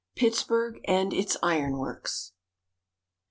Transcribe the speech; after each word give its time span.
PITTSBURG 0.15 0.81
AND 0.85 1.13
ITS 1.13 1.37
IRON 1.43 1.77
WORKS. 1.77 2.31